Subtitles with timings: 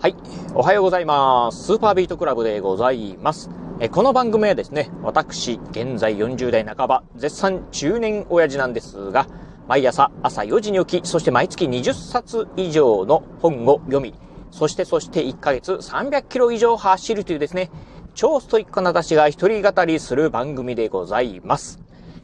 [0.00, 0.14] はい。
[0.54, 1.64] おはようございます。
[1.64, 3.50] スーパービートクラブでございます。
[3.80, 9.26] えこの番組はですね、私、現在40代半ば、絶賛中年親父なんですが、
[9.66, 14.14] 毎朝朝4時に起き、そして毎月20冊以上の本を読み、
[14.52, 17.68] そしてそして1ヶ月300キロ以上走るというですね、
[18.14, 21.80] 超ストイックな私が一人語りする番組でございます。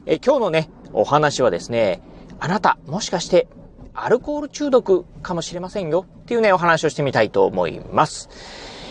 [0.06, 2.02] え今日のね、お話はですね、
[2.38, 3.48] あなた、もしかして
[3.94, 8.28] アルコール中毒かもしれませんよっていうね、お話をしてみたいと思います。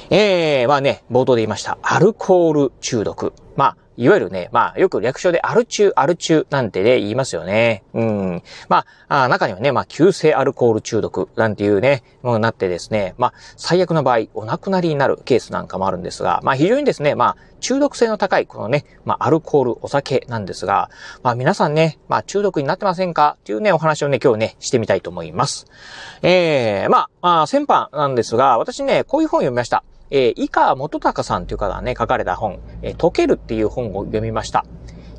[0.10, 1.78] ええー、まあね、冒頭で言いました。
[1.82, 3.34] アルコール中毒。
[3.56, 7.84] まあ、いわゆるね、まあ、よく略称でアル中、アル中なんてね、言いますよね。
[7.94, 8.44] うん。
[8.70, 20.90] まあ、あ中にはね、まあ、急性アルコール中毒なんていうね、ものになってですね、まあ、最悪の場合、お亡くなりになるケースなんかもあるんですが、まあ、非常にですね、まあ、中毒性の高い、このね、まあ、アルコール、お酒なんですが、
[21.22, 23.38] まあ、皆さんね、まあ、中毒になってませんか？
[23.40, 25.68] っていうね、お話をね、今日ね、してみたいと思います。
[26.22, 29.84] ええー、まあ、まあ、先般なんですが、私ね、こういう本を読みました。
[30.16, 34.64] えー、井川元隆さんという方がね、書かれた本、えー、溶けるっていう本を読みました。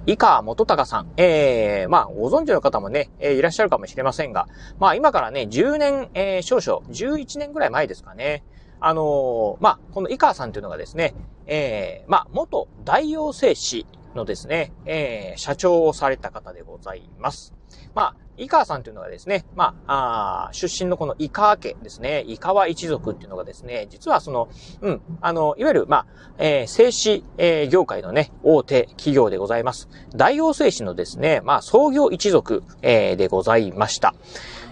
[0.07, 1.11] 井川元隆さん。
[1.17, 4.47] えー、まあ、ご存知の方もね、えー、いらっしゃるかもしれませんが、
[4.79, 8.45] まあ、今からね、10年、えー、少々、11年ぐらい前ですかね。
[8.79, 11.13] あのー、まあ、この井川さんというのがですね、
[11.47, 17.55] えー、まあ、元大王製紙のですね、えー、社長をされた方でございます。
[17.95, 24.49] まあ、井川さんというのがですね、まあ、あ出身のこの井川家ですね、井川一族っていうのがですね、実はその、
[24.81, 26.07] うん、あの、いわゆる、まあ、
[26.39, 29.89] えー、製紙、えー、業界のね、大手企業でございます。
[30.15, 34.15] 大王製紙のですね、まあ、創業一族、えー、でございました。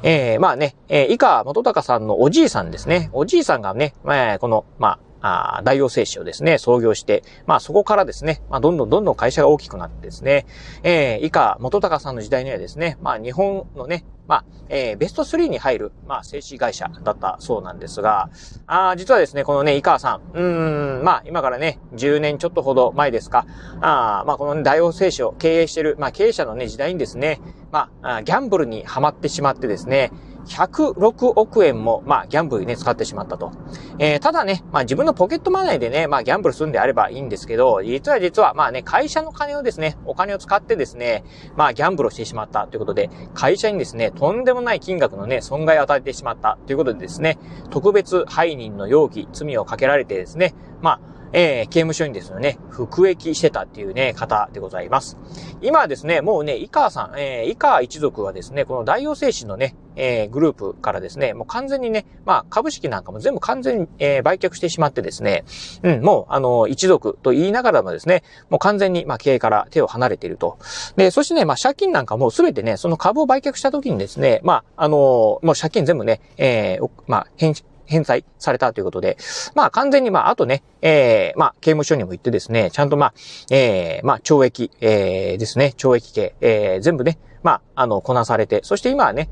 [0.02, 3.10] えー、まあね、えー、井川元隆さんのおじいさんですね。
[3.12, 10.46] おじいさんがね、まあ、この、まあ、あ大王製紙をですね、創業して、まあそこからですね、まあどんどんどんどん会社が大きくなってですね、
[10.82, 18.30] えー、以下、元隆さんの時代にはですね、まあ日本のね、まあ、えー、ベスト3に入る、まあ、製紙会社だったそうなんですが、
[18.66, 23.46] あ実はですね、このね、井川さん、うん、まあ、今からね、10年ちょっとほど前ですか、
[23.80, 27.40] あまあ、この、ね、大王製紙を経営してる、まあ、経営者のね、時代にですね、
[27.72, 30.12] まあ、ギャンブルにはまってしまってですね、
[30.46, 33.52] 106億円も、まあ、ギャンブルにね、使ってしまったと。
[33.98, 41.24] えー、ただね、まあ、自分のポケットマネーでね、まあ、ギャンブルするんであればいいんですけど、実は実は、まあね、会社の金をですね、お金を使ってですね、
[41.56, 47.38] まあ、ギャンブルをしてしまったということで、会社にですね、とんでもない金額のね、損害を与えてしまったということでですね、
[47.70, 51.00] 特別背任の容疑、罪をかけられてですね、まあ、
[51.32, 55.16] えー、刑務所にですね、服役してたっていうね、方でございます。
[55.60, 65.44] 今はですね、もうね、井川さん、えー、井川一族はですね、この大王製紙のね、えー、グループからですね、もう完全にね、まあ、株式なんかも全部完全に、えー、売却してしまってですね、
[65.82, 70.58] うん、もう、あの、一族と言いながらもですね、もう完全に、まあ、経営から手を離れていると。
[70.96, 74.96] で、そしてね、まあ、借金なんかもすべてね、その株を売却した時にですね、まあ、あの
[75.42, 77.54] もう借金全部ね、えー、まあ、返
[77.86, 79.16] 返済されたということで、
[79.54, 83.14] まあ完全にまああとね、えー、まあ刑務所にも行ってですね、ちゃんとまあ、
[83.50, 89.28] えー、まあ懲役、えー、ですね、懲役刑、えー、全部ね、まあ、あの、こなされて、そして今はね、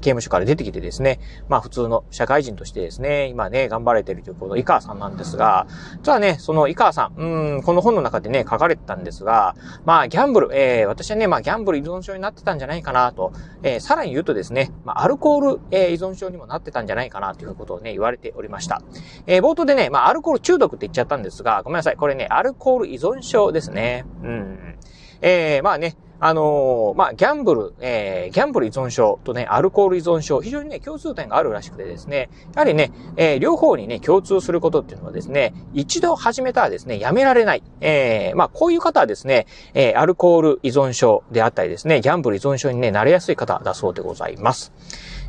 [0.00, 5.66] 刑務所から出てきてですね、まあ普通の社会人としてですね、今ね、頑張れてるというこの井川さんなんですが、
[5.98, 18.82] 実はね、その井川さん、うん、この本の中でね、書かれてたんですが、まあギャンブル、えー、私はね、まあギャンブル依存症になってたんじゃないかなと、えー、さらに言うとですね、まあアルコール、えー、依存症にもなってたんじゃないかなということをね、言われておりました。
[19.26, 24.04] えー、冒頭でね、まあアルコール中毒って言っちゃったんですが、ごめんなさい、これね、アルコール依存症ですね。
[24.22, 24.76] うん。
[25.22, 37.62] えー、まあね、あのー、まあ、ギャンブル、えー、ギャンブル依存症とね、アルコール依存症、非常にね、共通点があるらしくてですね、やはりね、えー、両方にね、共通することっていうのはですね、一度始めたらですね、やめられない。
[37.80, 44.72] えー、まあ、こういう方はですね、えー、アルコール依存症であったりですね、ギャンブル依存症にね、なれやすい方だそうでございます。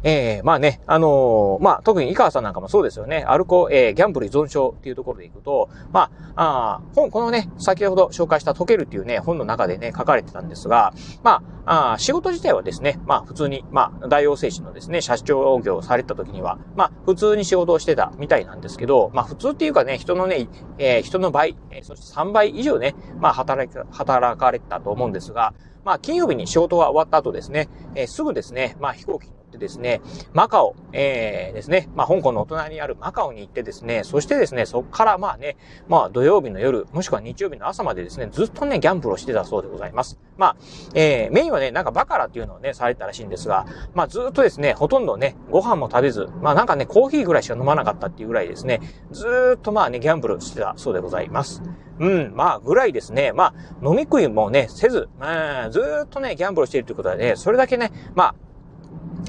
[0.04, 3.24] えー、まあね、あのー、まあ、特に井川さんなんかもそうですよね。
[3.28, 20.48] アルコ、えー、ギャンブル依存症っていうところでいくと、まあ、あ本、このね、先ほど紹介した溶けるっていうね、本の中でね、書かれてたんですが、まあ、あ仕事自体はですね、まあ、普通に、まあ、大王製紙のですね、社長業をされた時には、まあ、普通に仕事をしてたみたいなんですけど、まあ、普通っていうかね、人のね、
[20.80, 30.02] えー、人の倍、えー、そして3倍以上ね、まあ、働か、働かれてたと思うんですが、まあ、金曜日に仕事が終わった後ですね、えー、すぐですね、まあ、飛行機に乗ってですね、
[30.34, 35.58] マカオ、えー、ですね、まあ、香港のお隣にあるマカオに行ってですね、そしてですね、そこからまあね、
[35.88, 40.20] まあ、土曜日の夜、もしくは日曜日の朝までですね、ずっとね、ギャンブルをしてたそうでございます。
[40.38, 40.56] まあ、
[40.94, 48.82] えー、メインはね、なんかバカラっていうのをね、されたらしいんですが、まあ、ずっとですね、ほとんどね、ご飯も食べず、まあ、なんかね、コーヒーぐらいしか飲まなかったっていうぐらいですね、
[49.12, 51.62] ずっとまあね、ギャンブルしてたそうでございます。
[52.00, 58.36] うん、まあ、ぐらいですね、まあ、飲み食いもね、せず、まあ、ずっとね、ギャンブルしているということはね、それだけね、まあ、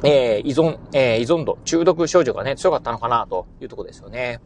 [0.05, 4.41] えー、依存、えー、依存度、中毒症状がね、強かったのかなというところですよね。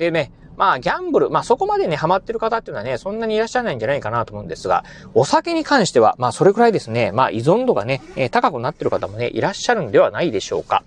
[0.00, 10.82] でね、まあ、ギャンブル、まあそこまでね、ハマってる方っていうのはね、そんなにいらっしゃらないんじゃないかなと思うんですが、お酒に関しては、まあそれくらいですね、まあ依存度がね、え、高くなってる方もね、いらっしゃるんではないでしょうか。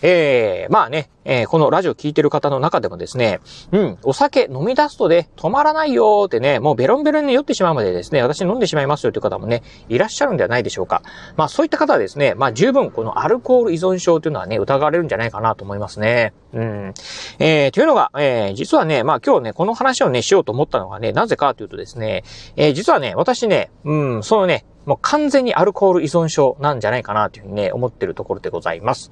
[0.00, 3.40] えー、まあね、えー、このラジオ聞いてる方の中でもですね、
[3.70, 11.02] うん、お酒飲み出すとね、止まらないよーってね、もうベロンベロンに酔ってしまうまでですね、私飲んでしまいますよという方もね、いらっしゃるんではないでしょうか。
[11.36, 16.32] まあそういった方はですね、まあ十分このアルコール依存症というのはね、疑われるんじゃないかなと思いますね。
[16.52, 16.94] うん。
[17.38, 22.24] えー、というのが、えー、実はね、まあ今日ね、この話をね、しようと思ったのがね、なぜかというとですね、
[22.56, 29.10] えー、実はね、私ね、うん、そのね、もう完全にアルコール依存症なんじゃないかなというふうにね、思ってるところでございます。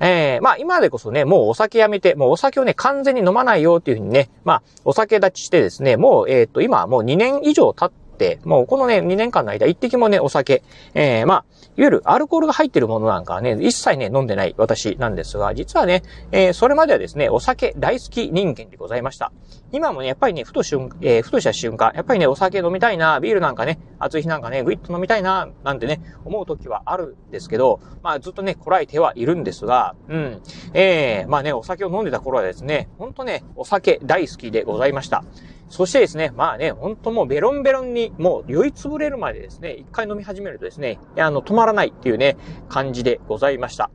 [0.00, 10.62] えー、まあ今でこそね、もうお酒やめて、もうお酒をね、完全に飲まないよっていうふうにね、まあお酒立ちしてですね、もう、えっ、ー、と、今はもう2年以上経って、もうこのね、2年間の間、一滴もね、お酒、
[10.94, 11.44] えー、まあ、
[11.76, 19.32] いわゆるアルコールが入ってるものなんかはね、一切ね、飲んでない私なんですが、実はね、えー、それまではですね、お酒大好き人間でございました。
[19.70, 30.42] 今もね、やっぱりね、ふと瞬、えー、ふとした瞬間、やっぱりね、お酒飲みたいな、ビールなんかね、暑い日なんかね、ぐいっと飲みたいな、なんてね、思う時はあるんですけど、まあずっとね、こらえてはいるんですが、うん。
[30.72, 35.22] えー、まあね、お酒を飲んでた頃はですね、ほんとね、お酒大好きでございました。
[35.68, 42.38] そしてですね、まあね、ほんともうベロンベロンに、もう酔いつぶれるまでですね、一回飲み始めるとですね、あの、止まらないっていうね、
[42.68, 43.90] 感じでございました。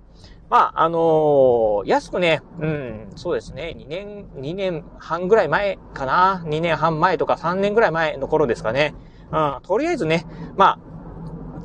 [0.53, 8.93] まあ、あのー、安くね、うん、そうですね、2年、2年半ぐらい前かな ?2 年半前とか3年ぐらい前の頃ですかね。
[9.31, 10.79] うん、とりあえずね、まあ、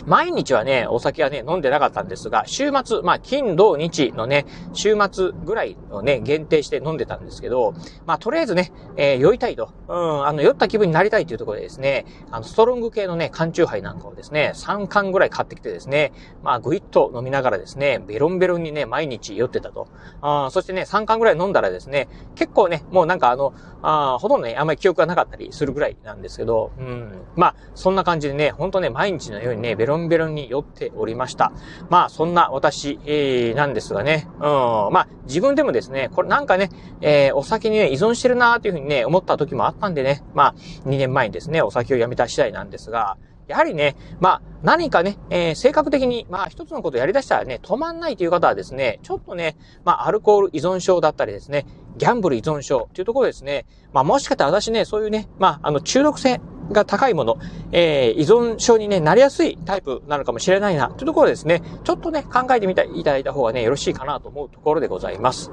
[0.06, 7.74] 毎日はね、お酒はね、飲んでなかったんですが、週末、まあ、金、土、日のね、週末ぐらいをね、限定して飲んでたんですけど、
[8.06, 16.12] まあ、とりあえずね、えー、酔いたいと、うん、あの、酔った気分になりたいというところでですね、あの、ストロング系のね、缶チューハイなんかをですね、3缶ぐらい買ってきてですね、
[16.42, 19.88] まあ、ぐいっと飲みながらですね、ベロンベロンにね、毎日酔ってたと。
[20.20, 23.52] あそしてね、3缶ぐらい飲んだらですね、結構ね、もうなんかあの、
[23.82, 31.52] あほとんどね、あんまり記憶がなかったりするぐらいなんですけど、うん、まあ、そんな感じでね、ほんとね、毎日のようにね、ベロロンベロンに酔っておりました。
[31.90, 36.70] まあ、そんな私、えー、なんですがね、うん、まあ、自分でもですね、これなんかね、
[37.00, 40.54] えー、お酒にね、依存してるなーというふうにね、思った時もあったんでね、まあ、
[40.88, 43.16] 2年前にですね、お酒をやめた次第なんですが、
[43.48, 56.40] やはりね、まあ、何かね、えー、性格的に、まあ、一つのことをやり出したらね、止まんないという方はですね、ちょっとね、まあ、アルコール依存症だったりですね、ギャンブル依存症というところですね、まあ、もしかしたら私ね、そういうね、まあ、あの、中毒性
[56.72, 57.38] が高いもの、
[57.72, 65.52] えー、依存症にね、なりやすいタイプなのかもしれないな、というところですね、ちょっとね、考えてみていただいた方がね、よろしいかなと思うところでございます。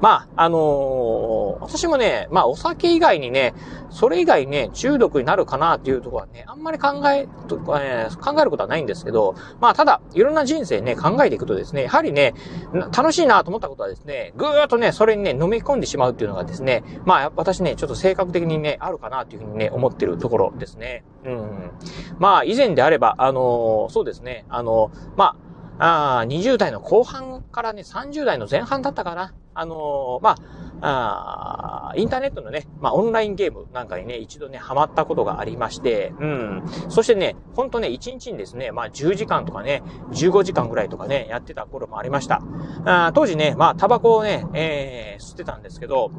[0.00, 3.54] まあ、あのー、私もね、まあ、お酒以外にね、
[3.90, 12.34] それ以外ね、中毒になるかなっていうところはね、あんまり考え、えー、考えることはないんですけど、まあ、ただ、いろんな人生ね、考えていくとですね、やはりね、
[12.96, 21.04] 楽しいなと思ったことはですね、ぐーっとね、それにね、飲み込んでしまうっていうのがですね、まあ、私ね、ちょっと性格的にね、あるかなというふうにね、思ってるところですね。
[21.24, 21.70] うん。
[22.18, 25.36] まあ、以前であれば、あのー、そうですね、あのー、まあ、
[25.78, 29.32] あ20代の後半からね、30代の前半だったかな。
[29.58, 30.36] あのー、ま
[30.80, 36.62] あ、あインターネットのね、まあ、オンラインゲームなんかにね、一度ね、ハマったことがありまして、うん。
[36.88, 39.82] そしてね、ほんとね、1日にですね、まあ、10時間とかね、
[40.12, 42.42] 15時間ぐらいとかね、やってた頃もありました。
[42.84, 46.10] あ当時ね、まあ、タバコをね、えー、吸ってたんですけど、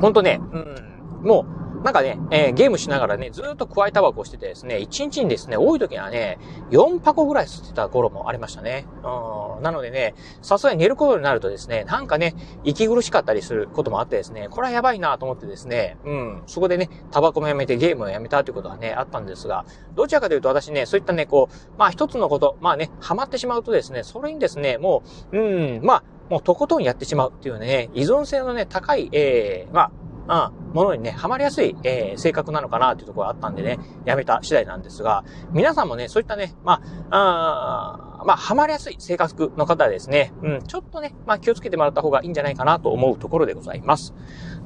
[0.00, 6.36] ほんとね、うん、もう、なんかね、えー、ゲームしながらね、ずっと加えタバコをしててですね、1日にですね、多い時にはね、
[6.72, 8.88] 4箱ぐらい吸ってた頃もありましたね。
[9.04, 9.62] うん。
[9.62, 16.42] なのでね、さすがに寝る頃になるとですね、なんかね、息苦しかったりすることもあってですね、これはやばいなと思ってですね、うん。
[16.48, 19.64] そこでね、タバコもやめてゲームをやめたということはね、あったんですが、
[19.94, 29.90] どちらかというと私ね、そういったね、こう、まあ一つのこと、まあね、ハマってしまうとですね、それにですね、もう、うん、まあ、もうとことんやってしまうっていうね、依存性のね、高い、ええー、まあ、
[30.28, 36.80] うん、ものにね、ハマりやすい、えー、性格なのかなというところがあったんでね、やめた次第なんですが、皆さんもね、そういったね、ま
[37.10, 44.14] あ、あまあ、ハマりやすい性格の方はですね、うん、ちょっとね、まあ気をつけてもらった方がいいんじゃないかなと思うところでございます。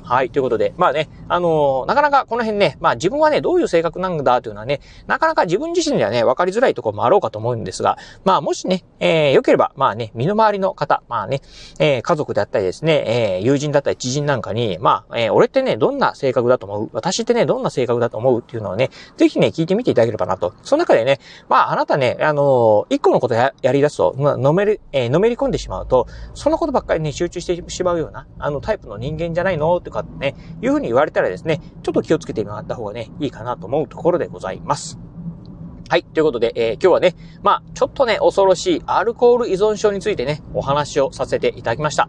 [0.03, 11.41] はい、ということで、まあね、あのー、なかなかこの辺ね、まあ自分はね、どういう性格なんだというのはね、なかなか自分自身ではね、分かりづらいところもあろうかと思うんですが、まあもしね、えー、良ければ、まあね、身の回りの方、まあね、
[11.79, 16.91] えー、家族であったりですね、えー、友人だったり知人なんかに、まあ、えー、俺ってね、どんな性格だと思う？
[16.93, 20.55] 私ってね、どんな性格だと思うっていうのをね、ぜひね、聞いてみていただければなと。
[20.63, 29.81] その中でね、まああなたね、あのー、一個のことややり出すと、まあ、のめり、えー、のめり込んでしまうと、そのことばっかりね、集中してしまうような、あのタイプの人間じゃないの？
[29.91, 34.99] とかね、いうふうに言われたらですね、ちょっと気をつけてもらった方がね、いいかなと思うところでございます。
[35.89, 36.05] はい。
[36.05, 42.09] ということで、えー、今日はね、まあ、ちょっとね、恐ろしいアルコール依存症についてね、お話をさせていただきました。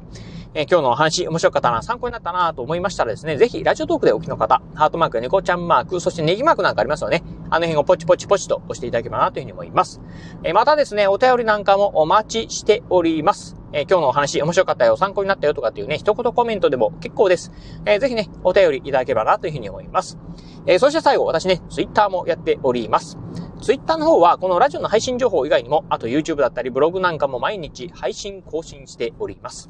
[0.54, 7.24] えー、今日のお話面白かったな、参考になったなと思いましたらですね、ぜひ、ラジオトークでお聞きの方、ハートマークや猫ちゃんマーク、そしてネギマークなんかありますよね。
[7.52, 10.02] あの辺をポチポチポチと押していただければなというふうに思います。
[10.44, 13.58] え、またですね、お便りなんかもお待ちしております。
[13.74, 17.52] え、今日のお話面白かったよ、参考になったよとかっていうね、一言コメントでも結構です。
[17.86, 20.18] えー、ぜひね、お便りいただければなというふうに思います。
[20.66, 23.18] え、そして最後、私ね、ツイッターもやっております。
[23.62, 29.70] ツイッターの方は、このラジオの配信情報以外にも、あと YouTube だったりブログなんかも毎日配信更新しております。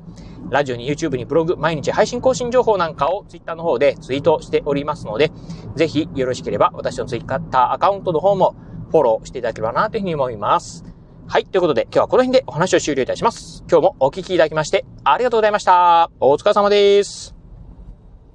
[0.50, 5.30] ラジオに YouTube にブログ、毎日配信更新情報なんかをツイッターの方でツイートしておりますので、
[5.76, 8.56] ぜひよろしければ私のツイッターアカウントの方も
[8.92, 10.86] フォローしていただければなというふうに思います。
[11.28, 11.46] はい。
[11.46, 13.66] ということで、今日はこの辺でお話を終了いたします。
[13.70, 16.10] 今日もお聞きいただきまして、ありがとうございました。
[16.20, 17.41] お疲れ様です。